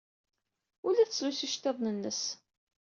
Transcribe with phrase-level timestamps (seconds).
[0.85, 2.21] Ur la tettlusu iceḍḍiḍen-nnes.